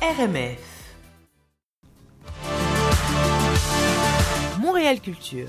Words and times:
RMF. 0.00 0.58
Montréal 4.60 5.00
Culture. 5.00 5.48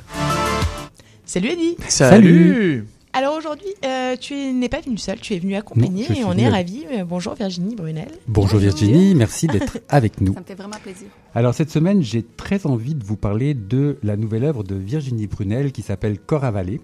Salut 1.26 1.50
Eddie 1.50 1.76
Salut 1.88 2.86
Alors 3.14 3.36
aujourd'hui, 3.38 3.68
euh, 3.86 4.16
tu 4.16 4.34
n'es 4.34 4.70
pas 4.70 4.82
venu 4.82 4.98
seul, 4.98 5.20
tu 5.20 5.36
es 5.36 5.40
venu 5.40 5.56
accompagné 5.56 6.06
et 6.18 6.24
on 6.26 6.34
est 6.34 6.46
avec- 6.46 6.52
ravis. 6.54 6.86
Euh, 6.92 7.04
Bonjour 7.06 7.36
Virginie 7.36 7.76
Brunel. 7.76 8.08
Bonjour 8.28 8.60
Virginie, 8.60 9.14
merci 9.14 9.46
d'être 9.48 9.80
avec 9.90 10.20
nous. 10.22 10.34
Ça 10.34 10.40
me 10.40 10.46
fait 10.46 10.56
vraiment 10.56 10.78
plaisir. 10.82 11.08
Alors 11.36 11.54
cette 11.54 11.70
semaine, 11.70 12.02
j'ai 12.02 12.24
très 12.24 12.66
envie 12.66 12.96
de 12.96 13.04
vous 13.04 13.18
parler 13.18 13.54
de 13.54 13.98
la 14.02 14.18
nouvelle 14.18 14.46
œuvre 14.46 14.64
de 14.64 14.76
Virginie 14.76 15.28
Brunel 15.28 15.72
qui 15.72 15.84
s'appelle 15.84 16.18
Corps 16.20 16.44
avalé, 16.44 16.82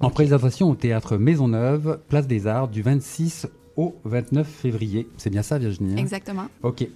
en 0.00 0.10
présentation 0.10 0.68
au 0.70 0.74
théâtre 0.74 1.16
Maisonneuve, 1.16 2.00
Place 2.08 2.26
des 2.26 2.46
Arts, 2.46 2.68
du 2.68 2.82
26 2.82 3.46
au 3.76 3.96
29 4.04 4.46
février. 4.46 5.08
C'est 5.16 5.30
bien 5.30 5.42
ça 5.42 5.58
Virginie 5.58 5.94
hein? 5.94 5.96
Exactement. 5.96 6.46
Ok. 6.62 6.86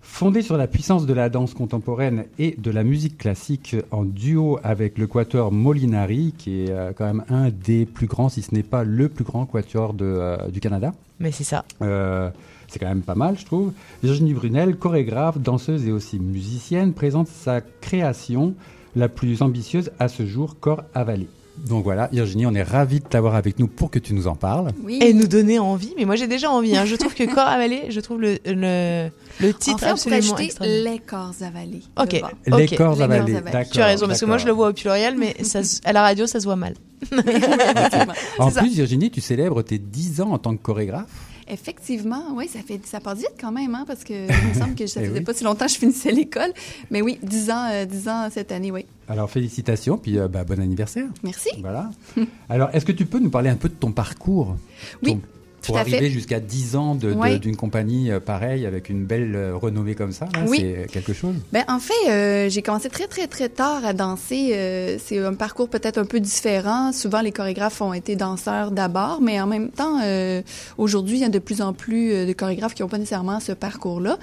Fondée 0.00 0.40
sur 0.40 0.56
la 0.56 0.66
puissance 0.66 1.04
de 1.04 1.12
la 1.12 1.28
danse 1.28 1.52
contemporaine 1.52 2.24
et 2.38 2.54
de 2.56 2.70
la 2.70 2.84
musique 2.84 3.18
classique 3.18 3.76
en 3.90 4.04
duo 4.04 4.58
avec 4.62 4.96
le 4.96 5.06
quatuor 5.06 5.52
Molinari, 5.52 6.32
qui 6.38 6.62
est 6.62 6.70
euh, 6.70 6.92
quand 6.96 7.04
même 7.04 7.24
un 7.28 7.50
des 7.50 7.84
plus 7.84 8.06
grands, 8.06 8.30
si 8.30 8.40
ce 8.40 8.54
n'est 8.54 8.62
pas 8.62 8.82
le 8.82 9.10
plus 9.10 9.24
grand 9.24 9.44
quatuor 9.44 9.92
de, 9.92 10.06
euh, 10.06 10.48
du 10.48 10.60
Canada. 10.60 10.94
Mais 11.20 11.32
c'est 11.32 11.44
ça. 11.44 11.66
Euh, 11.82 12.30
c'est 12.68 12.78
quand 12.78 12.88
même 12.88 13.02
pas 13.02 13.14
mal, 13.14 13.38
je 13.38 13.44
trouve. 13.44 13.72
Virginie 14.02 14.32
Brunel, 14.32 14.76
chorégraphe, 14.76 15.38
danseuse 15.38 15.86
et 15.86 15.92
aussi 15.92 16.18
musicienne, 16.18 16.94
présente 16.94 17.28
sa 17.28 17.60
création 17.60 18.54
la 18.94 19.10
plus 19.10 19.42
ambitieuse 19.42 19.90
à 19.98 20.08
ce 20.08 20.24
jour, 20.24 20.58
Corps 20.58 20.84
avalé. 20.94 21.28
Donc 21.68 21.84
voilà, 21.84 22.08
Virginie, 22.12 22.46
on 22.46 22.54
est 22.54 22.62
ravis 22.62 23.00
de 23.00 23.06
t'avoir 23.06 23.34
avec 23.34 23.58
nous 23.58 23.66
pour 23.66 23.90
que 23.90 23.98
tu 23.98 24.14
nous 24.14 24.26
en 24.28 24.34
parles. 24.36 24.72
Oui. 24.84 24.98
Et 25.02 25.12
nous 25.12 25.26
donner 25.26 25.58
envie, 25.58 25.94
mais 25.96 26.04
moi 26.04 26.14
j'ai 26.16 26.26
déjà 26.26 26.50
envie. 26.50 26.76
hein. 26.76 26.84
Je 26.84 26.94
trouve 26.96 27.14
que 27.14 27.24
Corps 27.24 27.48
avalé, 27.48 27.84
je 27.88 27.98
trouve 28.00 28.20
le, 28.20 28.38
le, 28.44 29.08
le 29.40 29.50
en 29.50 29.52
titre 29.58 29.80
fait, 29.80 29.86
on 29.86 29.90
absolument 29.92 30.36
extraordinaire. 30.38 30.92
les 30.92 30.98
corps 30.98 31.32
avalés. 31.40 31.82
Ok. 32.00 32.12
Les 32.12 32.22
Ok. 32.22 32.76
corps 32.76 32.94
Les 32.96 33.02
avalés, 33.02 33.32
corps 33.32 33.38
avalés. 33.38 33.40
d'accord. 33.52 33.72
Tu 33.72 33.80
as 33.80 33.86
raison, 33.86 34.06
parce 34.06 34.20
que 34.20 34.26
moi 34.26 34.38
je 34.38 34.46
le 34.46 34.52
vois 34.52 34.68
au 34.68 34.72
pluriel, 34.72 35.16
mais 35.18 35.34
ça, 35.42 35.60
à 35.84 35.92
la 35.92 36.02
radio 36.02 36.26
ça 36.26 36.38
se 36.40 36.44
voit 36.44 36.56
mal. 36.56 36.74
En 38.38 38.48
c'est 38.48 38.54
ça. 38.54 38.60
plus, 38.60 38.74
Virginie, 38.74 39.10
tu 39.10 39.20
célèbres 39.20 39.62
tes 39.62 39.78
10 39.78 40.20
ans 40.20 40.30
en 40.32 40.38
tant 40.38 40.56
que 40.56 40.62
chorégraphe. 40.62 41.10
Effectivement, 41.48 42.24
oui, 42.34 42.48
ça 42.48 42.58
fait 42.60 42.80
ça 42.84 43.00
passe 43.00 43.18
vite 43.18 43.34
quand 43.40 43.52
même, 43.52 43.74
hein, 43.74 43.84
parce 43.86 44.02
que 44.04 44.12
il 44.42 44.48
me 44.48 44.54
semble 44.54 44.74
que 44.74 44.86
ça 44.86 45.00
Eh 45.02 45.06
faisait 45.06 45.18
oui. 45.18 45.24
pas 45.24 45.32
si 45.34 45.44
longtemps 45.44 45.66
que 45.66 45.72
je 45.72 45.78
finissais 45.78 46.10
l'école. 46.12 46.52
Mais 46.90 47.02
oui, 47.02 47.18
10 47.22 47.50
ans, 47.50 47.68
euh, 47.70 47.84
10 47.84 48.08
ans 48.08 48.28
cette 48.30 48.50
année, 48.52 48.70
oui. 48.72 48.84
Alors 49.08 49.30
félicitations, 49.30 49.96
puis 49.98 50.18
euh, 50.18 50.26
bah, 50.28 50.42
bon 50.44 50.60
anniversaire. 50.60 51.06
Merci. 51.22 51.50
Voilà. 51.60 51.90
Alors, 52.48 52.70
est-ce 52.72 52.84
que 52.84 52.92
tu 52.92 53.06
peux 53.06 53.18
nous 53.20 53.30
parler 53.30 53.50
un 53.50 53.56
peu 53.56 53.68
de 53.68 53.74
ton 53.74 53.92
parcours? 53.92 54.56
Oui, 55.02 55.12
Ton- 55.14 55.20
tout 55.66 55.72
Pour 55.72 55.78
arriver 55.78 56.10
jusqu'à 56.10 56.40
10 56.40 56.76
ans 56.76 56.96
Oui. 57.16 57.38
d'une 57.40 57.56
compagnie 57.56 58.10
euh, 58.10 58.20
pareille, 58.20 58.66
avec 58.66 58.88
une 58.88 59.04
belle 59.04 59.34
euh, 59.34 59.56
renommée 59.56 59.94
comme 59.94 60.12
ça, 60.12 60.28
Oui. 60.46 60.58
c'est 60.60 60.86
quelque 60.92 61.12
chose. 61.12 61.34
Ben, 61.52 61.64
en 61.68 61.78
fait, 61.78 61.92
euh, 62.08 62.48
j'ai 62.48 62.62
commencé 62.62 62.88
très, 62.88 63.06
très, 63.06 63.26
très 63.26 63.48
tard 63.48 63.84
à 63.84 63.92
danser. 63.92 64.50
Euh, 64.52 64.96
c'est 65.04 65.18
un 65.18 65.34
parcours 65.34 65.68
peut-être 65.68 65.98
un 65.98 66.04
peu 66.04 66.20
différent. 66.20 66.92
Souvent, 66.92 67.20
les 67.20 67.32
chorégraphes 67.32 67.80
ont 67.80 67.92
été 67.92 68.16
danseurs 68.16 68.70
d'abord, 68.70 69.20
mais 69.20 69.40
en 69.40 69.46
même 69.46 69.70
temps, 69.70 70.00
euh, 70.02 70.42
aujourd'hui, 70.78 71.16
il 71.18 71.22
y 71.22 71.24
a 71.24 71.28
de 71.28 71.38
plus 71.38 71.60
en 71.62 71.72
plus 71.72 72.26
de 72.26 72.32
chorégraphes 72.32 72.74
qui 72.74 72.82
n'ont 72.82 72.88
pas 72.88 72.98
nécessairement 72.98 73.40
ce 73.40 73.52
parcours-là. 73.52 74.18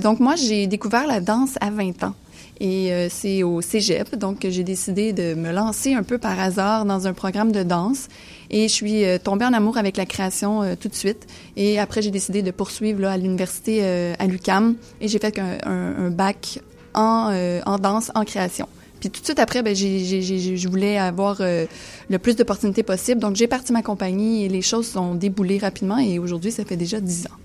Donc, 0.00 0.20
moi, 0.20 0.34
j'ai 0.36 0.66
découvert 0.66 1.06
la 1.06 1.20
danse 1.20 1.54
à 1.60 1.70
20 1.70 2.04
ans. 2.04 2.14
Et 2.60 2.92
euh, 2.92 3.08
c'est 3.10 3.42
au 3.42 3.60
cégep, 3.60 4.16
donc 4.16 4.46
j'ai 4.48 4.64
décidé 4.64 5.12
de 5.12 5.34
me 5.34 5.52
lancer 5.52 5.92
un 5.92 6.02
peu 6.02 6.16
par 6.16 6.40
hasard 6.40 6.86
dans 6.86 7.06
un 7.06 7.12
programme 7.12 7.52
de 7.52 7.62
danse. 7.62 8.08
Et 8.50 8.68
je 8.68 8.72
suis 8.72 9.04
euh, 9.04 9.18
tombée 9.18 9.44
en 9.44 9.52
amour 9.52 9.76
avec 9.78 9.96
la 9.96 10.06
création 10.06 10.62
euh, 10.62 10.74
tout 10.78 10.88
de 10.88 10.94
suite. 10.94 11.26
Et 11.56 11.78
après, 11.78 12.02
j'ai 12.02 12.10
décidé 12.10 12.42
de 12.42 12.50
poursuivre 12.50 13.00
là, 13.00 13.12
à 13.12 13.16
l'université 13.16 13.80
euh, 13.82 14.14
à 14.18 14.26
l'UCAM. 14.26 14.76
Et 15.00 15.08
j'ai 15.08 15.18
fait 15.18 15.38
un, 15.38 16.10
bac 16.10 16.60
en, 16.94 17.78
danse, 17.80 18.10
en 18.14 18.24
création. 18.24 18.68
Puis 19.00 19.10
tout 19.10 19.20
de 19.20 19.26
suite 19.26 19.38
après, 19.38 19.62
ben, 19.62 19.74
je 19.74 20.68
voulais 20.68 20.96
avoir 20.96 21.38
le 21.40 22.18
plus 22.18 22.36
d'opportunités 22.36 22.82
possible. 22.82 23.20
Donc 23.20 23.36
j'ai 23.36 23.46
parti 23.46 23.72
ma 23.72 23.82
compagnie 23.82 24.44
et 24.44 24.48
les 24.48 24.62
choses 24.62 24.86
sont 24.86 25.14
déboulées 25.14 25.58
rapidement. 25.58 25.98
Et 25.98 26.18
aujourd'hui, 26.18 26.50
ça 26.50 26.64
fait 26.64 26.76
déjà 26.76 27.00
10 27.00 27.26
ans. 27.26 27.36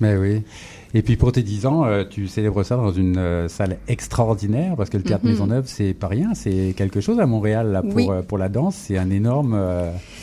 Mais 0.00 0.16
oui. 0.16 0.42
Et 0.94 1.02
puis 1.02 1.16
pour 1.16 1.32
tes 1.32 1.42
10 1.42 1.66
ans, 1.66 1.84
euh, 1.84 2.04
tu 2.08 2.28
célèbres 2.28 2.62
ça 2.62 2.76
dans 2.76 2.92
une 2.92 3.18
euh, 3.18 3.48
salle 3.48 3.76
extraordinaire, 3.88 4.74
parce 4.76 4.88
que 4.90 4.96
le 4.96 5.02
Théâtre 5.02 5.24
Mhm. 5.24 5.30
Maisonneuve, 5.32 5.64
c'est 5.66 5.92
pas 5.94 6.06
rien, 6.08 6.30
c'est 6.34 6.74
quelque 6.76 7.00
chose 7.00 7.20
à 7.20 7.26
Montréal 7.26 7.72
là, 7.72 7.82
pour, 7.82 7.94
Oui. 7.94 8.06
euh, 8.10 8.22
pour 8.22 8.38
la 8.38 8.48
danse, 8.48 8.74
c'est 8.74 8.96
un 8.98 9.10
énorme 9.10 9.58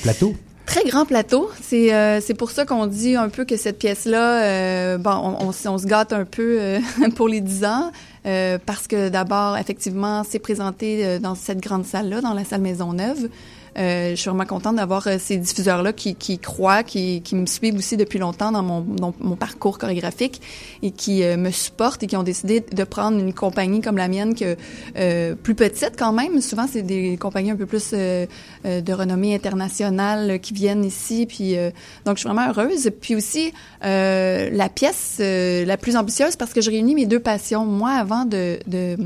plateau. 0.02 0.34
Très 0.66 0.84
grand 0.86 1.06
plateau. 1.06 1.52
C'est 1.62 1.94
euh, 1.94 2.20
c'est 2.22 2.34
pour 2.34 2.50
ça 2.50 2.66
qu'on 2.66 2.88
dit 2.88 3.16
un 3.16 3.30
peu 3.30 3.46
que 3.46 3.56
cette 3.56 3.78
pièce-là, 3.78 4.44
euh, 4.44 4.98
bon, 4.98 5.12
on, 5.40 5.48
on, 5.50 5.78
se 5.78 5.86
gâte 5.86 6.12
un 6.12 6.26
peu 6.26 6.58
euh, 6.60 6.80
pour 7.16 7.28
les 7.28 7.40
10 7.42 7.66
ans, 7.66 7.92
euh, 8.26 8.58
parce 8.66 8.88
que 8.88 9.10
d'abord, 9.10 9.58
effectivement, 9.60 10.24
c'est 10.28 10.40
présenté 10.40 11.20
dans 11.20 11.36
cette 11.36 11.60
grande 11.62 11.86
salle-là, 11.86 12.22
dans 12.22 12.34
la 12.34 12.44
salle 12.44 12.62
Maisonneuve. 12.62 13.30
Euh, 13.78 14.12
je 14.12 14.16
suis 14.16 14.30
vraiment 14.30 14.46
contente 14.46 14.78
d'avoir 14.78 15.06
euh, 15.08 15.18
ces 15.20 15.38
diffuseurs-là 15.38 15.92
qui, 15.94 16.16
qui 16.16 16.40
croient, 16.40 16.84
qui, 16.84 17.22
qui 17.22 17.36
me 17.36 17.46
suivent 17.46 17.76
aussi 17.76 17.98
depuis 17.98 18.20
longtemps 18.20 18.52
dans 18.52 18.64
mon, 18.64 18.82
dans 18.82 19.14
mon 19.20 19.36
parcours 19.36 19.78
chorégraphique 19.78 20.42
et 20.82 20.92
qui 20.92 21.24
euh, 21.24 21.36
me 21.38 21.52
supportent 21.52 22.02
et 22.04 22.08
qui 22.08 22.16
ont 22.16 22.24
décidé 22.24 22.62
de 22.62 22.84
prendre 22.84 23.20
une 23.20 23.34
compagnie 23.34 23.82
comme 23.82 23.98
la 23.98 24.08
mienne, 24.08 24.34
que 24.36 24.56
euh, 24.98 25.36
plus 25.36 25.56
petite 25.56 25.94
quand 25.98 26.14
même. 26.14 26.42
Souvent, 26.42 26.68
c'est 26.72 26.84
des 26.84 27.18
compagnies 27.18 27.52
un 27.52 27.56
peu 27.56 27.66
plus 27.66 27.92
de 27.92 28.94
renommée 28.94 29.36
internationale 29.36 30.40
qui 30.40 30.54
viennent 30.54 30.86
ici. 30.86 31.26
Puis 31.26 31.58
euh, 31.58 31.72
donc, 32.06 32.18
je 32.18 32.22
suis 32.22 32.30
vraiment 32.30 32.50
heureuse. 32.50 32.92
Puis 33.02 33.16
aussi, 33.16 33.54
euh, 33.84 34.50
la 34.52 34.70
pièce 34.70 35.20
la 35.20 35.78
plus 35.78 35.96
ambitieuse 35.96 36.36
parce 36.36 36.54
que 36.54 36.62
je 36.62 36.70
réunis 36.70 36.96
mes 36.96 37.06
deux 37.06 37.20
passions. 37.20 37.66
Moi, 37.66 37.92
avant 37.92 38.26
de, 38.26 38.60
de, 38.68 38.98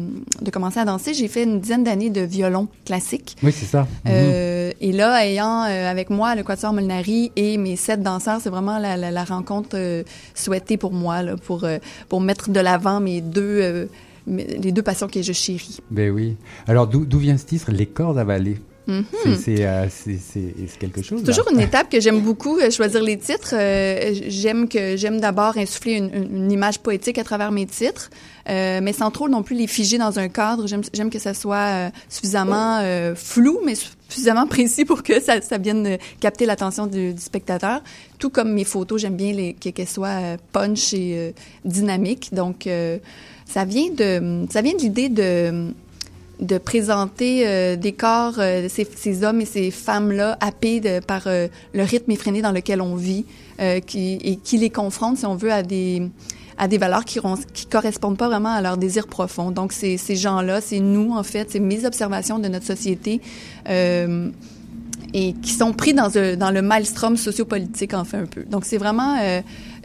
de 0.42 0.52
commencer 0.52 0.80
à 0.80 0.86
danser, 0.86 1.14
j'ai 1.14 1.28
fait 1.28 1.44
une 1.44 1.60
dizaine 1.60 1.84
d'années 1.84 2.10
de 2.10 2.22
violon 2.22 2.68
classique. 2.86 3.36
Oui, 3.44 3.52
c'est 3.52 3.66
ça. 3.66 3.88
Mhm. 4.06 4.59
Euh, 4.60 4.72
et 4.82 4.92
là, 4.92 5.26
ayant 5.26 5.64
euh, 5.64 5.90
avec 5.90 6.10
moi 6.10 6.36
le 6.36 6.44
Quatuor 6.44 6.74
Molinari 6.74 7.32
et 7.36 7.58
mes 7.58 7.76
sept 7.76 8.02
danseurs, 8.02 8.40
c'est 8.42 8.50
vraiment 8.50 8.78
la, 8.80 9.24
rencontre 9.24 9.76
euh, 9.76 10.04
souhaitée 10.34 10.78
pour 10.78 10.94
moi, 10.94 11.22
pour, 11.46 11.66
pour 12.08 12.22
mettre 12.22 12.50
de 12.50 12.60
l'avant 12.60 13.00
mes 13.00 13.22
deux, 13.22 13.90
les 14.28 14.72
deux 14.72 14.82
passions 14.84 15.08
que 15.08 15.22
je 15.22 15.34
chéris. 15.34 15.80
Ben 15.92 16.12
oui. 16.12 16.38
Alors 16.68 16.88
d'où 16.88 17.18
vient 17.18 17.38
ce 17.38 17.46
titre, 17.46 17.72
Les 17.72 17.86
corps 17.86 18.18
avalés 18.18 18.60
Mhm. 18.90 19.36
C'est 19.38 19.66
euh, 19.66 19.88
c'est- 19.90 20.78
quelque 20.80 21.02
chose. 21.02 21.22
C'est 21.24 21.28
là. 21.32 21.34
toujours 21.38 21.52
une 21.54 21.60
étape 21.60 21.90
que 21.92 22.00
j'aime 22.00 22.22
beaucoup, 22.22 22.58
euh, 22.58 22.72
choisir 22.72 23.04
les 23.04 23.18
titres. 23.18 23.54
Euh, 23.54 24.14
j'aime 24.28 24.68
que 24.68 24.98
j'aime 24.98 25.20
d'abord 25.20 25.58
insuffler 25.58 25.94
une, 25.94 26.52
image 26.52 26.80
poétique 26.80 27.18
à 27.20 27.24
travers 27.24 27.52
mes 27.52 27.66
titres, 27.68 28.10
mais 28.48 28.94
sans 28.94 29.12
trop 29.12 29.30
non 29.30 29.44
plus 29.44 29.56
les 29.56 29.68
figer 29.68 29.98
dans 30.00 30.18
un 30.18 30.28
cadre. 30.30 30.66
J'aime 30.68 31.10
que 31.12 31.20
ça 31.20 31.34
soit 31.36 31.92
suffisamment 32.10 32.82
flou, 33.16 33.60
mais 33.66 33.76
suffisamment 34.10 34.48
précis 34.56 34.86
pour 34.86 35.04
que 35.04 35.22
ça, 35.22 35.40
ça 35.42 35.58
vienne 35.60 35.98
capter 36.20 36.46
l'attention 36.48 36.88
du, 36.88 37.14
du 37.14 37.22
spectateur. 37.22 37.82
Tout 38.18 38.32
comme 38.32 38.52
mes 38.54 38.64
photos, 38.64 39.00
j'aime 39.02 39.16
bien 39.16 39.34
les, 39.34 39.54
que- 39.54 39.70
qu'elles 39.70 39.88
soient 39.88 40.38
punch 40.52 40.94
et 40.94 41.34
dynamiques. 41.66 42.30
Donc, 42.34 42.68
ça 43.46 43.66
vient 43.66 43.90
de 43.92 44.46
ça 44.50 44.62
vient 44.62 44.74
de 44.74 44.80
l'idée 44.82 45.10
de 45.10 45.72
de 46.40 46.58
présenter 46.58 47.46
euh, 47.46 47.76
des 47.76 47.92
corps, 47.92 48.36
euh, 48.38 48.68
ces, 48.70 48.88
ces 48.96 49.24
hommes 49.24 49.42
et 49.42 49.46
ces 49.46 49.72
femmes-là 49.72 50.38
happés 50.40 50.82
par 51.06 51.24
euh, 51.28 51.48
le 51.74 51.84
rythme 51.84 52.12
effréné 52.12 52.42
dans 52.42 52.54
lequel 52.54 52.82
on 52.82 52.96
vit, 52.96 53.26
euh, 53.60 53.80
qui, 53.82 54.14
et 54.24 54.38
qui 54.38 54.58
les 54.58 54.70
confronte, 54.70 55.18
si 55.18 55.26
on 55.26 55.36
veut, 55.36 55.52
à 55.52 55.64
des 55.64 56.02
à 56.58 56.68
des 56.68 56.78
valeurs 56.78 57.06
qui, 57.06 57.20
qui 57.54 57.66
correspondent 57.68 58.18
pas 58.18 58.28
vraiment 58.28 58.50
à 58.50 58.62
leurs 58.62 58.78
désirs 58.78 59.08
profonds. 59.08 59.52
Donc, 59.52 59.72
c'est 59.72 59.96
ces 59.96 60.18
gens-là, 60.18 60.60
c'est 60.60 60.82
nous, 60.82 61.14
en 61.14 61.24
fait, 61.24 61.52
c'est 61.52 61.60
mes 61.62 61.86
observations 61.86 62.38
de 62.38 62.50
notre 62.50 62.66
société 62.66 63.22
euh, 63.70 64.30
et 65.14 65.34
qui 65.42 65.54
sont 65.54 65.72
pris 65.72 65.94
dans, 65.94 66.10
dans 66.10 66.52
le 66.52 66.62
maelstrom 66.62 67.16
sociopolitique, 67.16 67.94
en 67.94 68.04
fait, 68.04 68.18
un 68.18 68.26
peu. 68.26 68.44
Donc, 68.44 68.66
c'est 68.66 68.78
vraiment... 68.78 69.16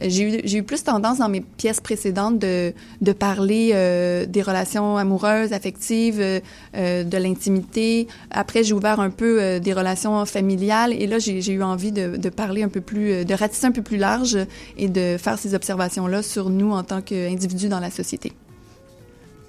j'ai 0.00 0.56
eu, 0.56 0.62
plus 0.62 0.82
tendance 0.84 1.19
dans 1.19 1.28
mes 1.28 1.41
pièces 1.41 1.81
précédentes 1.81 2.38
de, 2.38 2.73
de 3.00 3.12
parler 3.12 3.70
euh, 3.75 4.26
des 4.26 4.43
relations 4.43 4.96
amoureuses, 4.96 5.52
affectives, 5.52 6.20
euh, 6.20 6.41
euh, 6.76 7.05
de 7.05 7.17
l'intimité. 7.17 8.06
Après, 8.31 8.64
j'ai 8.64 8.73
ouvert 8.75 9.00
un 9.00 9.11
peu 9.11 9.41
euh, 9.41 9.58
des 9.58 9.73
relations 9.73 10.25
familiales 10.26 10.93
et 10.93 11.06
là, 11.06 11.19
j'ai 11.19 11.52
eu 11.52 11.62
envie 11.62 11.93
de, 11.93 12.17
de 12.17 12.29
parler 12.29 12.62
un 12.62 12.69
peu 12.69 12.81
plus, 12.81 13.25
de 13.25 13.35
ratisser 13.35 13.67
un 13.67 13.73
peu 13.73 13.82
plus 13.82 13.96
large 13.99 14.38
et 14.76 14.88
de 14.88 15.17
faire 15.19 15.38
ces 15.38 15.55
observations-là 15.55 16.23
sur 16.23 16.50
nous 16.50 16.73
en 16.73 16.82
tant 16.82 17.00
qu'individus 17.00 17.69
dans 17.69 17.81
la 17.81 17.91
société. 17.91 18.32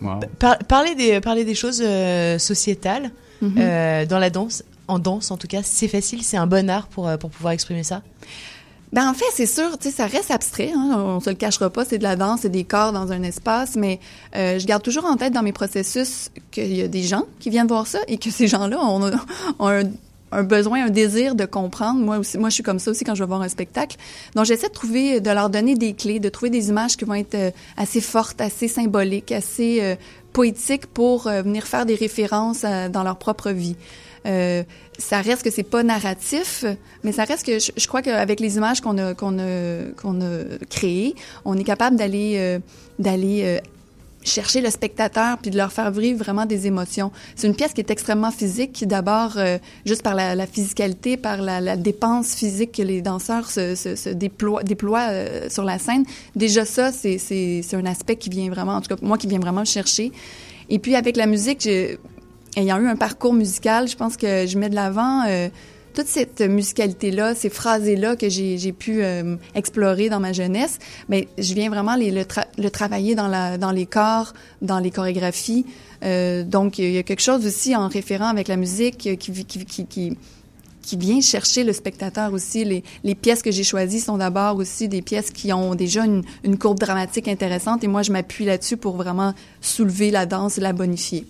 Wow. 0.02 0.20
Par- 0.40 0.60
parler, 0.60 0.94
des, 0.96 1.22
parler 1.22 1.46
des 1.46 1.56
choses 1.56 1.82
euh, 1.84 2.38
sociétales 2.38 3.12
Mhm. 3.42 3.56
euh, 3.60 4.06
dans 4.06 4.18
la 4.20 4.30
danse, 4.30 4.64
en 4.88 4.98
danse 4.98 5.30
en 5.30 5.36
tout 5.36 5.48
cas, 5.48 5.60
c'est 5.62 5.90
facile, 5.90 6.24
c'est 6.24 6.38
un 6.38 6.48
bon 6.48 6.70
art 6.70 6.88
pour, 6.88 7.10
pour 7.18 7.30
pouvoir 7.30 7.52
exprimer 7.52 7.84
ça? 7.84 8.02
Ben 8.96 9.10
en 9.10 9.14
fait, 9.14 9.26
c'est 9.34 9.46
sûr, 9.46 9.78
tu 9.78 9.90
sais, 9.90 9.94
ça 9.94 10.06
reste 10.06 10.32
abstrait. 10.32 10.72
Hein, 10.74 10.96
on 10.98 11.20
se 11.20 11.30
le 11.30 11.36
cachera 11.36 11.70
pas, 11.70 11.84
c'est 11.84 11.98
de 11.98 12.04
la 12.04 12.16
danse, 12.16 12.40
c'est 12.44 12.50
des 12.50 12.64
corps 12.64 12.94
dans 12.94 13.12
un 13.12 13.24
espace, 13.24 13.76
mais 13.76 14.00
euh, 14.38 14.58
je 14.58 14.66
garde 14.66 14.84
toujours 14.84 15.04
en 15.04 15.18
tête 15.18 15.34
dans 15.34 15.44
mes 15.44 15.52
processus 15.52 16.32
qu'il 16.50 16.74
y 16.74 16.82
a 16.82 16.88
des 16.88 17.04
gens 17.04 17.24
qui 17.42 17.50
viennent 17.50 17.68
voir 17.68 17.88
ça 17.88 18.00
et 18.08 18.18
que 18.18 18.32
ces 18.32 18.48
gens-là 18.48 18.80
ont, 18.80 19.12
un 20.32 20.44
besoin, 20.44 20.86
un 20.86 20.90
désir 20.90 21.36
de 21.36 21.44
comprendre. 21.44 22.00
Moi 22.00 22.20
aussi, 22.20 22.38
moi 22.38 22.48
je 22.48 22.54
suis 22.54 22.64
comme 22.64 22.80
ça 22.80 22.90
aussi 22.92 23.04
quand 23.04 23.16
je 23.16 23.24
vais 23.24 23.28
voir 23.28 23.42
un 23.42 23.50
spectacle. 23.50 23.98
Donc 24.34 24.46
j'essaie 24.46 24.70
de 24.70 24.74
trouver, 24.74 25.20
de 25.20 25.30
leur 25.30 25.50
donner 25.50 25.76
des 25.76 25.94
clés, 25.94 26.22
de 26.22 26.30
trouver 26.30 26.50
des 26.50 26.70
images 26.70 26.96
qui 26.96 27.04
vont 27.04 27.16
être 27.16 27.36
euh, 27.36 27.52
assez 27.76 28.00
fortes, 28.00 28.40
assez 28.40 28.70
symboliques, 28.70 29.34
assez 29.34 29.80
euh, 29.82 29.96
poétiques 30.32 30.86
pour 30.86 31.28
euh, 31.28 31.42
venir 31.42 31.66
faire 31.66 31.86
des 31.86 31.96
références 31.96 32.62
dans 32.62 33.04
leur 33.04 33.18
propre 33.18 33.52
vie. 33.52 33.76
Ça 34.26 35.22
reste 35.22 35.44
que 35.44 35.52
c'est 35.52 35.64
pas 35.64 35.84
narratif, 35.84 36.66
mais 37.04 37.12
ça 37.12 37.26
reste 37.26 37.46
que 37.46 37.60
je, 37.60 37.72
je 37.76 37.88
crois 37.88 38.02
qu'avec 38.02 38.40
les 38.40 38.58
images 38.58 38.82
qu'on 38.82 38.98
a 38.98 39.14
qu'on 39.14 39.38
a 39.40 39.92
qu'on 40.02 40.22
a 40.22 40.44
créées, 40.70 41.16
on 41.44 41.58
est 41.58 41.64
capable 41.64 41.96
d'aller 41.96 42.60
d'aller 43.00 43.62
chercher 44.26 44.60
le 44.60 44.70
spectateur 44.70 45.38
puis 45.38 45.52
de 45.52 45.58
leur 45.58 45.72
faire 45.72 45.92
vivre 45.92 46.20
vraiment 46.20 46.46
des 46.46 46.68
émotions. 46.68 47.12
C'est 47.36 47.48
une 47.48 47.56
pièce 47.56 47.74
qui 47.74 47.82
est 47.82 47.92
extrêmement 47.92 48.32
physique, 48.32 48.86
d'abord, 48.88 49.34
euh, 49.38 49.58
juste 49.86 50.02
par 50.02 50.16
la, 50.16 50.48
physicalité, 50.48 51.16
par 51.16 51.42
la, 51.42 51.78
dépense 51.78 52.36
physique 52.36 52.74
que 52.74 52.82
les 52.82 53.02
danseurs 53.02 53.50
se, 53.50 54.14
déploient, 54.14 55.08
euh, 55.10 55.50
sur 55.50 55.64
la 55.64 55.78
scène, 55.78 56.04
déjà 56.36 56.66
ça, 56.66 56.92
c'est, 56.92 57.62
un 57.74 57.86
aspect 57.86 58.16
qui 58.16 58.30
vient 58.30 58.50
vraiment, 58.50 58.74
en 58.74 58.82
tout 58.82 58.94
cas 58.94 59.02
moi, 59.02 59.18
qui 59.18 59.28
vient 59.28 59.40
vraiment 59.40 59.66
chercher. 59.66 60.12
Et 60.70 60.80
puis 60.80 60.96
avec 60.96 61.16
la 61.16 61.28
musique, 61.28 61.68
ayant 62.56 62.80
eu 62.80 62.88
un 62.88 62.96
parcours 62.96 63.34
musical, 63.34 63.88
je 63.88 63.96
pense 63.96 64.18
que 64.18 64.46
je 64.46 64.58
mets 64.58 64.70
de 64.70 64.76
l'avant... 64.76 65.24
Euh, 65.28 65.50
toute 65.96 66.08
cette 66.08 66.42
musicalité-là, 66.42 67.36
ces 67.36 67.50
phrases-là 67.50 68.16
que 68.18 68.28
j'ai 68.30 68.74
pu 68.74 69.02
euh, 69.02 69.38
explorer 69.56 70.10
dans 70.10 70.20
ma 70.20 70.34
jeunesse, 70.34 70.78
mais 71.08 71.30
je 71.38 71.54
viens 71.54 71.70
vraiment 71.70 71.96
les, 71.96 72.12
le, 72.12 72.70
travailler 72.70 73.16
dans, 73.16 73.30
la, 73.30 73.58
dans 73.58 73.72
les 73.72 73.86
corps, 73.86 74.34
dans 74.62 74.80
les 74.80 74.92
chorégraphies. 74.92 75.66
Euh, 76.04 76.44
donc, 76.44 76.80
il 76.80 76.92
y 76.92 76.98
a 76.98 77.04
quelque 77.04 77.22
chose 77.22 77.46
aussi 77.46 77.76
en 77.76 77.88
référent 77.88 78.28
avec 78.28 78.50
la 78.50 78.58
musique 78.58 78.98
qui, 78.98 79.18
qui, 79.18 79.66
qui, 79.66 79.86
qui 79.86 80.18
qui 80.86 80.98
vient 80.98 81.20
chercher 81.20 81.64
le 81.64 81.74
spectateur 81.74 82.32
aussi. 82.32 82.64
Les, 82.64 82.84
les 83.04 83.16
pièces 83.16 83.42
que 83.42 83.50
j'ai 83.50 83.64
choisies 83.64 84.02
sont 84.02 84.18
d'abord 84.18 84.58
aussi 84.58 84.88
des 84.88 85.02
pièces 85.02 85.32
qui 85.32 85.52
ont 85.52 85.74
déjà 85.74 86.06
une, 86.06 86.22
une 86.44 86.60
courbe 86.60 86.78
dramatique 86.78 87.28
intéressante 87.28 87.84
et 87.84 87.88
moi, 87.88 88.04
je 88.04 88.12
m'appuie 88.12 88.46
là-dessus 88.46 88.78
pour 88.78 88.96
vraiment 88.96 89.34
soulever 89.62 90.12
la 90.12 90.28
danse 90.28 90.60
et 90.60 90.62
la 90.62 90.74
bonifier. 90.74 91.26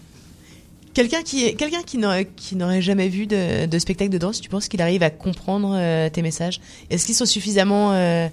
Quelqu'un 0.95 1.23
qui, 1.23 1.53
quelqu'un 1.57 1.83
qui 1.83 1.97
n'aurait, 1.97 2.23
qui 2.23 2.55
n'aurait 2.55 2.81
jamais 2.81 3.09
vu 3.09 3.27
de, 3.27 3.65
de, 3.65 3.79
spectacle 3.79 4.09
de 4.09 4.17
danse, 4.17 4.39
tu 4.39 4.47
penses 4.47 4.69
qu'il 4.69 4.81
arrive 4.81 5.03
à 5.03 5.09
comprendre 5.09 5.75
euh, 5.75 6.09
tes 6.09 6.21
messages? 6.21 6.61
Est-ce 6.89 7.05
qu'ils 7.05 7.15
sont 7.15 7.25
suffisamment 7.25 7.91
euh... 7.91 8.29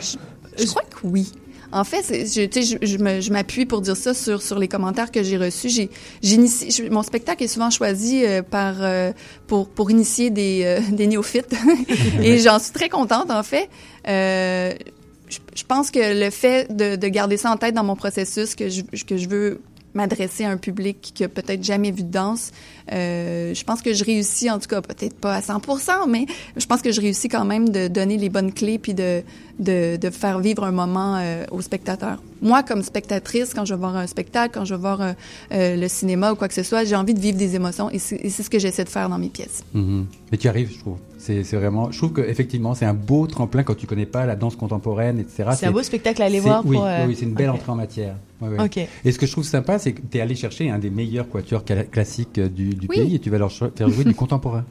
je, 0.00 0.66
crois 0.66 0.84
que 0.84 0.96
oui. 1.04 1.30
En 1.70 1.84
fait, 1.84 2.02
je, 2.08 2.48
je, 2.50 2.78
je, 2.80 3.20
je 3.20 3.30
m'appuie 3.30 3.66
pour 3.66 3.82
dire 3.82 3.94
ça 3.94 4.14
sur, 4.14 4.40
sur 4.40 4.58
les 4.58 4.68
commentaires 4.68 5.10
que 5.10 5.22
j'ai 5.22 5.36
reçus. 5.36 5.68
J'ai, 5.68 5.90
j'initie, 6.22 6.88
mon 6.90 7.02
spectacle 7.02 7.44
est 7.44 7.48
souvent 7.48 7.68
choisi 7.68 8.24
euh, 8.24 8.40
par 8.40 8.76
euh, 8.80 9.12
pour, 9.46 9.68
pour 9.68 9.90
initier 9.90 10.30
des, 10.30 10.78
des 10.90 11.08
néophytes 11.08 11.54
et 12.22 12.38
j'en 12.38 12.58
suis 12.58 12.72
très 12.72 12.88
contente 12.88 13.30
en 13.30 13.42
fait. 13.42 13.68
je, 14.06 15.64
pense 15.68 15.90
que 15.90 16.18
le 16.18 16.30
fait 16.30 16.74
de, 16.74 16.96
de 16.96 17.08
garder 17.08 17.36
ça 17.36 17.50
en 17.50 17.58
tête 17.58 17.74
dans 17.74 17.84
mon 17.84 17.96
processus, 17.96 18.54
que 18.54 18.70
je, 18.70 18.80
que 19.04 19.18
je 19.18 19.28
veux 19.28 19.60
m'adresser 19.98 20.44
à 20.44 20.50
un 20.50 20.56
public 20.56 21.10
qui 21.12 21.24
a 21.24 21.28
peut-être 21.28 21.62
jamais 21.62 21.90
vu 21.90 22.04
de 22.04 22.10
danse. 22.10 22.52
Euh, 22.92 23.52
je 23.52 23.64
pense 23.64 23.82
que 23.82 23.92
je 23.92 24.04
réussis, 24.04 24.48
en 24.48 24.60
tout 24.60 24.68
cas, 24.68 24.80
peut-être 24.80 25.16
pas 25.18 25.34
à 25.34 25.40
100%, 25.40 26.08
mais 26.08 26.26
je 26.56 26.64
pense 26.66 26.82
que 26.82 26.92
je 26.92 27.00
réussis 27.00 27.28
quand 27.28 27.44
même 27.44 27.68
de 27.68 27.88
donner 27.88 28.16
les 28.16 28.28
bonnes 28.28 28.52
clés 28.52 28.78
puis 28.78 28.94
de, 28.94 29.22
de, 29.58 30.10
faire 30.10 30.38
vivre 30.38 30.62
un 30.64 30.70
moment 30.70 31.16
euh, 31.16 31.44
aux 31.50 31.60
spectateurs. 31.60 32.22
Moi, 32.40 32.62
comme 32.62 32.82
spectatrice, 32.82 33.52
quand 33.54 33.64
je 33.64 33.74
vais 33.74 33.80
voir 33.80 33.96
un 33.96 34.06
spectacle, 34.06 34.54
quand 34.54 34.64
je 34.64 34.74
vais 34.74 34.80
voir 34.80 35.00
euh, 35.00 35.12
euh 35.52 35.76
le 35.76 35.88
cinéma 35.88 36.32
ou 36.32 36.36
quoi 36.36 36.46
que 36.48 36.54
ce 36.54 36.62
soit, 36.62 36.84
j'ai 36.84 36.96
envie 36.96 37.14
de 37.14 37.20
vivre 37.20 37.36
des 37.36 37.56
émotions 37.56 37.90
et 37.90 37.98
c'est 37.98 38.30
ce 38.30 38.48
que 38.48 38.58
j'essaie 38.58 38.84
de 38.84 38.88
faire 38.88 39.08
dans 39.08 39.18
mes 39.18 39.28
pièces. 39.28 39.64
Mm-hmm. 39.74 40.04
Mais 40.30 40.38
tu 40.38 40.48
arrives, 40.48 40.72
je 40.72 40.78
trouve. 40.78 40.98
C'est 41.18 41.42
vraiment, 41.54 41.90
je 41.90 41.98
trouve 41.98 42.12
qu'effectivement, 42.12 42.74
c'est 42.74 42.84
un 42.84 42.94
beau 42.94 43.26
tremplin 43.26 43.64
quand 43.64 43.74
tu 43.74 43.86
connais 43.86 44.06
pas 44.06 44.24
la 44.24 44.36
danse 44.36 44.56
contemporaine, 44.56 45.18
etc. 45.18 45.50
C'est 45.56 45.66
un 45.66 45.72
beau 45.72 45.82
spectacle 45.82 46.22
à 46.22 46.26
aller 46.26 46.40
voir. 46.40 46.62
Pour, 46.62 46.70
oui, 46.70 46.78
euh, 46.80 47.06
oui 47.06 47.16
c'est 47.18 47.24
une 47.24 47.34
belle 47.34 47.50
okay. 47.50 47.58
entrée 47.58 47.72
en 47.72 47.76
matière. 47.76 48.16
Ouais, 48.40 48.48
ouais. 48.48 48.60
Okay. 48.60 48.88
Et 49.04 49.10
ce 49.10 49.18
que 49.18 49.26
je 49.26 49.32
trouve 49.32 49.44
sympa, 49.44 49.78
c'est 49.78 49.92
que 49.92 50.00
tu 50.00 50.18
es 50.18 50.20
allé 50.20 50.36
chercher 50.36 50.70
un 50.70 50.78
des 50.78 50.90
meilleurs 50.90 51.28
quatuors 51.28 51.64
classiques 51.90 52.38
du, 52.38 52.70
du 52.70 52.86
oui. 52.88 52.96
pays 52.96 53.14
et 53.16 53.18
tu 53.18 53.30
vas 53.30 53.38
leur 53.38 53.52
faire 53.52 53.88
jouer 53.88 54.04
du 54.04 54.14
contemporain. 54.14 54.64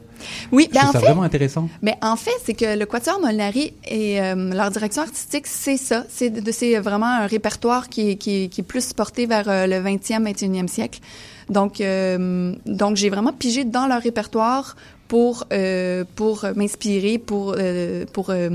Oui, 0.52 0.68
ben 0.72 0.80
c'est 0.92 0.98
vraiment 0.98 1.22
intéressant. 1.22 1.68
Mais 1.82 1.96
en 2.02 2.16
fait, 2.16 2.34
c'est 2.44 2.54
que 2.54 2.76
le 2.78 2.86
Quatuor 2.86 3.20
Molinari 3.20 3.74
et 3.86 4.20
euh, 4.20 4.52
leur 4.52 4.70
direction 4.70 5.02
artistique, 5.02 5.46
c'est 5.46 5.76
ça. 5.76 6.04
C'est 6.08 6.78
vraiment 6.78 7.06
un 7.06 7.26
répertoire 7.26 7.88
qui, 7.88 8.16
qui, 8.16 8.48
qui, 8.48 8.60
est 8.60 8.64
plus 8.64 8.92
porté 8.92 9.26
vers 9.26 9.48
euh, 9.48 9.66
le 9.66 9.76
20e, 9.76 10.24
21e 10.24 10.68
siècle. 10.68 11.00
Donc, 11.48 11.80
euh, 11.80 12.54
donc 12.66 12.96
j'ai 12.96 13.10
vraiment 13.10 13.32
pigé 13.32 13.64
dans 13.64 13.86
leur 13.86 14.02
répertoire 14.02 14.76
pour 15.08 15.44
euh, 15.52 16.04
pour 16.14 16.44
m'inspirer, 16.54 17.18
pour 17.18 17.54
euh, 17.58 18.04
pour 18.12 18.30
euh, 18.30 18.50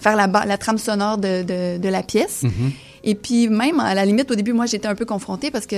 faire 0.00 0.16
la, 0.16 0.26
la 0.26 0.58
trame 0.58 0.78
sonore 0.78 1.18
de, 1.18 1.42
de, 1.42 1.78
de 1.78 1.88
la 1.88 2.02
pièce. 2.02 2.42
Mm-hmm. 2.42 2.70
Et 3.04 3.14
puis 3.14 3.48
même 3.48 3.80
à 3.80 3.94
la 3.94 4.04
limite 4.04 4.30
au 4.30 4.34
début 4.34 4.52
moi 4.52 4.66
j'étais 4.66 4.88
un 4.88 4.94
peu 4.94 5.06
confrontée 5.06 5.50
parce 5.50 5.66
que 5.66 5.76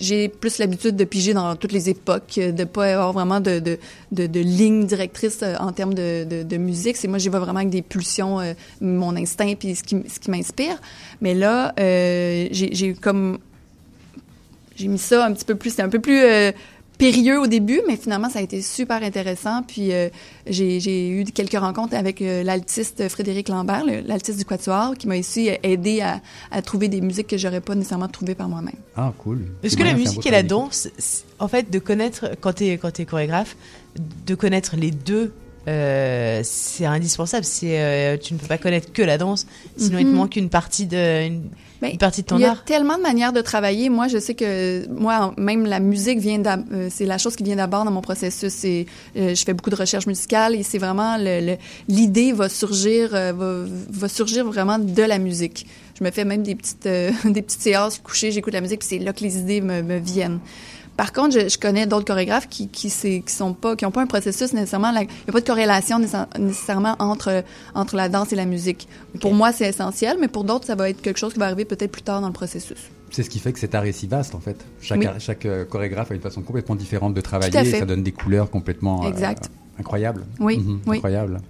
j'ai 0.00 0.28
plus 0.28 0.58
l'habitude 0.58 0.96
de 0.96 1.04
piger 1.04 1.32
dans 1.34 1.54
toutes 1.54 1.72
les 1.72 1.90
époques, 1.90 2.38
de 2.38 2.64
pas 2.64 2.92
avoir 2.92 3.12
vraiment 3.12 3.40
de 3.40 3.58
de, 3.60 3.78
de, 4.10 4.26
de 4.26 4.40
ligne 4.40 4.84
directrice 4.86 5.44
en 5.60 5.72
termes 5.72 5.94
de, 5.94 6.24
de, 6.24 6.42
de 6.42 6.56
musique. 6.56 6.96
C'est 6.96 7.08
moi 7.08 7.18
j'y 7.18 7.28
vais 7.28 7.38
vraiment 7.38 7.58
avec 7.60 7.70
des 7.70 7.82
pulsions, 7.82 8.40
mon 8.80 9.14
instinct 9.14 9.54
puis 9.58 9.76
ce 9.76 9.82
qui 9.84 9.96
ce 10.08 10.18
qui 10.18 10.30
m'inspire. 10.30 10.80
Mais 11.20 11.34
là 11.34 11.72
j'ai 11.78 12.96
comme 13.00 13.38
j'ai 14.76 14.88
mis 14.88 14.98
ça 14.98 15.24
un 15.24 15.32
petit 15.32 15.44
peu 15.44 15.54
plus, 15.54 15.74
c'est 15.74 15.82
un 15.82 15.88
peu 15.88 16.00
plus 16.00 16.20
euh, 16.22 16.52
périlleux 16.98 17.40
au 17.40 17.46
début, 17.46 17.80
mais 17.86 17.96
finalement, 17.96 18.28
ça 18.28 18.38
a 18.38 18.42
été 18.42 18.62
super 18.62 19.02
intéressant. 19.02 19.62
Puis 19.62 19.92
euh, 19.92 20.08
j'ai 20.46 21.08
eu 21.08 21.24
quelques 21.24 21.58
rencontres 21.58 21.94
avec 21.94 22.22
euh, 22.22 22.42
l'altiste 22.42 23.08
Frédéric 23.08 23.48
Lambert, 23.48 23.84
l'altiste 24.06 24.38
du 24.38 24.44
Quatuor, 24.44 24.94
qui 24.98 25.06
m'a 25.06 25.18
aussi 25.18 25.50
aidé 25.62 26.00
à, 26.00 26.20
à, 26.50 26.62
trouver 26.62 26.88
des 26.88 27.00
musiques 27.00 27.28
que 27.28 27.38
j'aurais 27.38 27.60
pas 27.60 27.74
nécessairement 27.74 28.08
trouvées 28.08 28.34
par 28.34 28.48
moi-même. 28.48 28.74
Ah, 28.96 29.12
cool. 29.18 29.46
Est-ce 29.62 29.76
que 29.76 29.82
la 29.82 29.94
musique 29.94 30.24
et 30.26 30.30
la 30.30 30.42
danse, 30.42 30.88
en 31.38 31.48
fait, 31.48 31.70
de 31.70 31.78
connaître, 31.78 32.30
quand 32.40 32.54
tu 32.54 32.64
es, 32.64 32.80
es 32.98 33.04
chorégraphe, 33.04 33.56
de 34.26 34.34
connaître 34.34 34.76
les 34.76 34.90
deux 34.90 35.32
euh, 35.68 36.42
c'est 36.44 36.86
indispensable. 36.86 37.44
C'est 37.44 37.80
euh, 37.80 38.16
tu 38.16 38.34
ne 38.34 38.38
peux 38.38 38.46
pas 38.46 38.58
connaître 38.58 38.92
que 38.92 39.02
la 39.02 39.18
danse, 39.18 39.46
sinon 39.76 39.98
mm 39.98 39.98
-hmm. 39.98 40.00
il 40.00 40.06
te 40.06 40.16
manque 40.16 40.36
une 40.36 40.48
partie 40.48 40.86
de 40.86 41.26
une, 41.26 41.42
Mais 41.82 41.92
une 41.92 41.98
partie 41.98 42.22
de 42.22 42.26
ton 42.26 42.36
art. 42.36 42.40
Il 42.40 42.42
y 42.42 42.46
a 42.46 42.50
art. 42.50 42.64
tellement 42.64 42.96
de 42.96 43.02
manières 43.02 43.32
de 43.32 43.40
travailler. 43.40 43.88
Moi, 43.88 44.08
je 44.08 44.18
sais 44.18 44.34
que 44.34 44.88
moi 44.88 45.34
même 45.36 45.66
la 45.66 45.80
musique 45.80 46.18
vient 46.18 46.42
euh, 46.46 46.88
c'est 46.90 47.06
la 47.06 47.18
chose 47.18 47.36
qui 47.36 47.44
vient 47.44 47.56
d'abord 47.56 47.84
dans 47.84 47.90
mon 47.90 48.00
processus. 48.00 48.52
C'est 48.52 48.86
euh, 49.16 49.34
je 49.34 49.44
fais 49.44 49.54
beaucoup 49.54 49.70
de 49.70 49.76
recherche 49.76 50.06
musicale 50.06 50.54
et 50.54 50.62
c'est 50.62 50.78
vraiment 50.78 51.16
l'idée 51.88 52.32
va 52.32 52.48
surgir 52.48 53.10
va, 53.10 53.34
va 53.34 54.08
surgir 54.08 54.44
vraiment 54.44 54.78
de 54.78 55.02
la 55.02 55.18
musique. 55.18 55.66
Je 55.98 56.04
me 56.04 56.10
fais 56.10 56.24
même 56.24 56.42
des 56.42 56.54
petites 56.54 56.84
des 57.24 57.42
petites 57.42 57.62
séances 57.62 57.98
couchées, 57.98 58.32
j'écoute 58.32 58.52
la 58.52 58.60
musique 58.60 58.80
puis 58.80 58.88
c'est 58.88 58.98
là 58.98 59.12
que 59.12 59.22
les 59.22 59.38
idées 59.38 59.60
me, 59.60 59.82
me 59.82 59.98
viennent. 59.98 60.40
Par 60.96 61.12
contre, 61.12 61.38
je, 61.38 61.48
je 61.48 61.58
connais 61.58 61.86
d'autres 61.86 62.04
chorégraphes 62.04 62.48
qui 62.48 62.68
qui, 62.68 62.88
qui 62.90 63.22
sont 63.32 63.52
pas 63.54 63.76
qui 63.76 63.84
ont 63.84 63.90
pas 63.90 64.02
un 64.02 64.06
processus 64.06 64.52
nécessairement. 64.52 64.90
Il 64.92 65.00
n'y 65.00 65.08
a 65.28 65.32
pas 65.32 65.40
de 65.40 65.46
corrélation 65.46 65.98
nécessairement 65.98 66.96
entre 66.98 67.44
entre 67.74 67.96
la 67.96 68.08
danse 68.08 68.32
et 68.32 68.36
la 68.36 68.46
musique. 68.46 68.88
Okay. 69.10 69.18
Pour 69.20 69.34
moi, 69.34 69.52
c'est 69.52 69.68
essentiel, 69.68 70.16
mais 70.20 70.28
pour 70.28 70.44
d'autres, 70.44 70.66
ça 70.66 70.74
va 70.74 70.88
être 70.90 71.02
quelque 71.02 71.18
chose 71.18 71.32
qui 71.32 71.38
va 71.38 71.46
arriver 71.46 71.64
peut-être 71.64 71.92
plus 71.92 72.02
tard 72.02 72.20
dans 72.20 72.28
le 72.28 72.32
processus. 72.32 72.78
C'est 73.10 73.22
ce 73.22 73.30
qui 73.30 73.38
fait 73.38 73.52
que 73.52 73.58
cet 73.58 73.74
art 73.74 73.84
est 73.84 73.92
si 73.92 74.06
vaste 74.06 74.34
en 74.34 74.40
fait. 74.40 74.56
Chaque, 74.80 75.00
oui. 75.00 75.06
chaque 75.18 75.46
euh, 75.46 75.64
chorégraphe 75.64 76.10
a 76.10 76.14
une 76.14 76.20
façon 76.20 76.42
complètement 76.42 76.74
différente 76.74 77.14
de 77.14 77.20
travailler. 77.20 77.56
Et 77.58 77.78
ça 77.78 77.86
donne 77.86 78.02
des 78.02 78.12
couleurs 78.12 78.50
complètement 78.50 79.08
exact. 79.08 79.44
Euh, 79.46 79.80
incroyables. 79.80 80.24
Oui, 80.40 80.58
mmh, 80.58 80.80
oui. 80.86 80.96
Incroyables. 80.96 81.40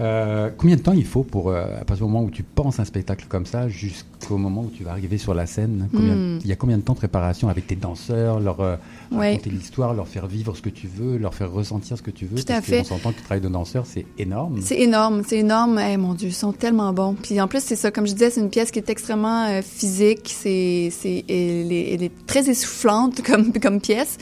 Euh, 0.00 0.50
combien 0.56 0.76
de 0.76 0.80
temps 0.80 0.92
il 0.92 1.04
faut 1.04 1.22
pour, 1.22 1.50
euh, 1.50 1.66
à 1.80 1.84
partir 1.84 2.06
du 2.06 2.12
moment 2.12 2.24
où 2.24 2.30
tu 2.30 2.42
penses 2.42 2.80
un 2.80 2.84
spectacle 2.84 3.26
comme 3.28 3.46
ça, 3.46 3.68
jusqu'au 3.68 4.36
moment 4.38 4.62
où 4.62 4.70
tu 4.70 4.82
vas 4.82 4.90
arriver 4.90 5.18
sur 5.18 5.34
la 5.34 5.46
scène 5.46 5.88
combien, 5.92 6.14
Hmm. 6.14 6.36
mm. 6.36 6.40
Il 6.42 6.48
y 6.48 6.52
a 6.52 6.56
combien 6.56 6.76
de 6.78 6.82
temps 6.82 6.94
de 6.94 6.98
préparation 6.98 7.48
avec 7.48 7.66
tes 7.66 7.76
danseurs, 7.76 8.40
leur 8.40 8.60
euh, 8.60 8.76
raconter 9.12 9.50
l'histoire, 9.50 9.94
leur 9.94 10.08
faire 10.08 10.26
vivre 10.26 10.56
ce 10.56 10.62
que 10.62 10.68
tu 10.70 10.88
veux, 10.88 11.16
leur 11.16 11.34
faire 11.34 11.52
ressentir 11.52 11.96
ce 11.96 12.02
que 12.02 12.10
tu 12.10 12.26
veux? 12.26 12.42
Tout 12.42 12.52
à 12.52 12.60
fait. 12.60 12.80
On 12.80 12.84
s'entend 12.84 13.12
que 13.12 13.18
le 13.18 13.22
travail 13.22 13.40
de 13.40 13.48
danseur, 13.48 13.86
c'est 13.86 14.06
énorme. 14.18 14.60
C'est 14.60 14.80
énorme, 14.80 15.22
c'est 15.26 15.38
énorme. 15.38 15.78
Eh, 15.78 15.96
mon 15.96 16.14
Dieu, 16.14 16.28
ils 16.28 16.34
sont 16.34 16.52
tellement 16.52 16.92
bons. 16.92 17.14
Puis 17.14 17.40
en 17.40 17.46
plus, 17.46 17.62
c'est 17.62 17.76
ça, 17.76 17.90
comme 17.90 18.06
je 18.06 18.12
disais, 18.12 18.30
c'est 18.30 18.40
une 18.40 18.50
pièce 18.50 18.70
qui 18.72 18.80
est 18.80 18.90
extrêmement 18.90 19.46
euh, 19.46 19.62
physique. 19.62 20.34
C'est, 20.34 20.88
c'est, 20.90 21.24
elle, 21.28 21.72
est, 21.72 21.94
elle 21.94 22.02
est 22.02 22.26
très 22.26 22.48
essoufflante 22.50 23.22
comme, 23.26 23.52
comme 23.52 23.80
pièce. 23.80 24.18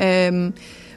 Euh, 0.00 0.50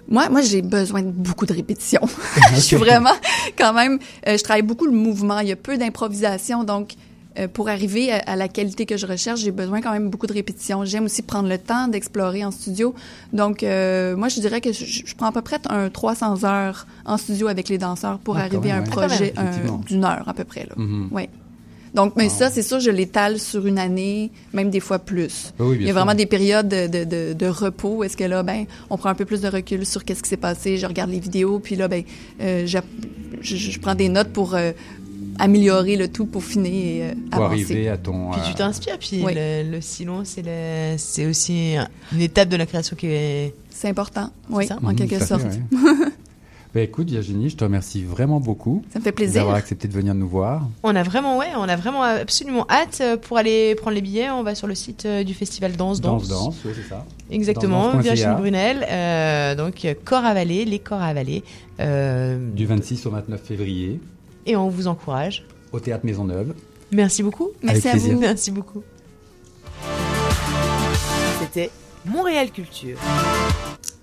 moi, 0.10 0.28
moi, 0.30 0.42
j'ai 0.42 0.62
besoin 0.62 1.02
de 1.04 1.12
beaucoup 1.12 1.46
de 1.46 1.54
répétition. 1.54 2.02
je 2.54 2.60
suis 2.60 2.76
vraiment, 2.76 3.14
quand 3.58 3.74
même, 3.74 4.00
euh, 4.28 4.38
je 4.38 4.44
travaille 4.44 4.64
beaucoup 4.64 4.86
le 4.86 4.92
mouvement. 4.92 5.40
Il 5.40 5.48
y 5.48 5.52
a 5.52 5.56
peu 5.56 5.78
d'improvisation, 5.78 6.64
donc 6.64 6.94
euh, 7.38 7.48
pour 7.48 7.70
arriver 7.70 8.12
à, 8.12 8.18
à, 8.26 8.36
la 8.36 8.48
qualité 8.48 8.88
que 8.88 8.98
je 8.98 9.06
recherche, 9.06 9.40
j'ai 9.42 9.52
besoin 9.52 9.82
quand 9.82 9.92
même 9.92 10.10
beaucoup 10.10 10.26
de 10.26 10.34
répétition. 10.34 10.84
J'aime 10.84 11.06
aussi 11.06 11.22
prendre 11.22 11.48
le 11.48 11.60
temps 11.60 11.88
d'explorer 11.88 12.44
en 12.44 12.52
studio. 12.52 12.96
Donc, 13.34 13.62
euh, 13.62 14.16
moi, 14.16 14.30
je 14.30 14.40
dirais 14.40 14.62
que 14.62 14.74
je, 14.74 14.84
je, 14.84 15.16
prends 15.16 15.28
à 15.28 15.32
peu 15.32 15.42
près 15.44 15.60
un 15.70 15.90
300 15.90 16.44
heures 16.44 16.88
en 17.06 17.18
studio 17.18 17.48
avec 17.48 17.70
les 17.70 17.78
danseurs 17.78 18.18
pour 18.18 18.38
ah, 18.38 18.42
arriver 18.42 18.70
même, 18.70 18.72
à 18.72 18.78
un 18.78 18.84
ouais. 18.84 18.90
projet 18.90 19.34
d'une 19.86 20.04
heure 20.04 20.28
à 20.28 20.34
peu 20.34 20.44
près. 20.44 20.66
Là. 20.66 20.74
Mm 20.76 20.86
-hmm. 20.86 21.14
Ouais. 21.16 21.30
Donc, 21.94 22.14
mais 22.16 22.26
Wow. 22.26 22.30
ça, 22.30 22.50
c'est 22.52 22.62
sûr, 22.62 22.80
je 22.80 22.92
l'étale 22.92 23.40
sur 23.40 23.66
une 23.66 23.80
année, 23.80 24.32
même 24.54 24.70
des 24.70 24.80
fois 24.80 25.00
plus. 25.00 25.54
Oui, 25.60 25.66
oui, 25.70 25.78
bien 25.78 25.80
Il 25.80 25.82
y 25.82 25.84
a 25.86 25.88
sûr. 25.94 25.96
vraiment 25.96 26.16
des 26.16 26.26
périodes 26.26 26.68
de, 26.70 26.88
de, 26.88 27.04
de, 27.04 27.34
de 27.34 27.46
repos 27.48 27.96
où 27.98 28.04
est-ce 28.04 28.16
que 28.18 28.24
là, 28.24 28.44
ben, 28.44 28.66
on 28.90 28.98
prend 28.98 29.10
un 29.10 29.16
peu 29.16 29.26
plus 29.26 29.42
de 29.42 29.48
recul 29.48 29.86
sur 29.86 30.04
qu'est-ce 30.06 30.22
qui 30.24 30.30
s'est 30.30 30.38
passé, 30.38 30.78
je 30.78 30.86
regarde 30.86 31.10
les 31.10 31.20
vidéos, 31.20 31.60
puis 31.60 31.76
là, 31.76 31.88
ben, 31.88 32.04
euh, 32.42 32.66
je, 32.68 32.78
je 33.42 33.80
prends 33.80 33.96
des 33.96 34.10
notes 34.10 34.30
pour 34.30 34.54
euh, 34.56 34.72
améliorer 35.40 35.96
le 35.96 36.08
tout 36.10 36.26
pour 36.26 36.44
finir 36.44 36.72
et 36.74 37.02
euh, 37.10 37.14
Pour 37.32 37.46
avancer. 37.46 37.64
arriver 37.64 37.90
à 37.90 37.98
ton. 37.98 38.32
Puis 38.32 38.42
euh, 38.42 38.48
tu 38.50 38.54
t'inspires, 38.56 38.98
puis 39.00 39.22
Oui. 39.24 39.34
le, 39.36 39.72
le 39.72 39.82
silon, 39.82 40.22
c'est 40.26 40.42
le- 40.46 40.96
c'est 40.98 41.26
aussi 41.26 41.76
une 42.12 42.22
étape 42.22 42.50
de 42.50 42.58
la 42.58 42.66
création 42.66 42.96
qui 42.96 43.08
est. 43.08 43.54
C'est 43.72 43.88
important, 43.88 44.30
oui, 44.50 44.68
ça? 44.68 44.78
en 44.84 44.90
mhm, 44.90 44.96
quelque 44.96 45.18
fait, 45.18 45.26
sorte. 45.26 45.44
ouais. 45.46 45.80
Ben, 46.76 46.84
écoute, 46.84 47.10
Virginie, 47.10 47.50
je 47.50 47.58
te 47.58 47.64
remercie 47.64 48.04
vraiment 48.04 48.40
beaucoup 48.40 48.84
Ça 48.94 49.00
me 49.00 49.04
fait 49.04 49.12
plaisir. 49.12 49.42
d'avoir 49.42 49.56
accepté 49.56 49.88
de 49.88 49.94
venir 49.94 50.14
nous 50.14 50.28
voir. 50.28 50.68
On 50.84 50.96
a 50.96 51.02
vraiment, 51.02 51.36
ouais, 51.40 51.48
on 51.58 51.64
a 51.68 51.76
vraiment 51.76 52.04
absolument 52.04 52.68
hâte 52.70 53.00
euh, 53.02 53.18
pour 53.18 53.38
aller 53.40 53.74
prendre 53.74 53.96
les 53.96 54.02
billets. 54.02 54.30
On 54.30 54.44
va 54.44 54.54
sur 54.54 54.68
le 54.68 54.76
site 54.76 55.06
euh, 55.08 55.24
du 55.24 55.34
festival 55.34 55.76
Danse 55.76 56.00
Danse. 56.00 56.28
Danse, 56.28 56.44
danse, 56.46 56.56
oui, 56.66 56.72
c'est 56.76 56.88
ça. 56.88 57.06
Exactement. 57.32 57.98
Virginie 57.98 58.36
Brunel. 58.36 58.86
euh, 58.88 59.56
donc, 59.56 59.88
corps 60.06 60.24
à 60.26 60.36
valer, 60.36 60.64
les 60.66 60.78
corps 60.78 61.02
à 61.02 61.12
valer. 61.12 61.44
euh, 61.80 62.38
Du 62.54 62.68
26 62.68 63.04
au 63.08 63.10
29 63.10 63.42
février, 63.42 64.00
et 64.46 64.56
on 64.56 64.70
vous 64.70 64.86
encourage. 64.88 65.46
au 65.72 65.80
Théâtre 65.80 66.06
Maisonneuve. 66.06 66.54
Merci 66.92 67.24
beaucoup. 67.24 67.50
Merci 67.64 67.80
Avec 67.80 67.86
à 67.88 67.92
plaisir. 67.94 68.14
vous. 68.14 68.20
Merci 68.22 68.52
beaucoup. 68.52 68.84
C'était 71.42 71.72
Montréal 72.06 72.52
Culture. 72.52 72.98